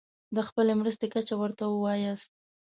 [0.35, 2.31] د خپلې مرستې کچه ورته ووایاست.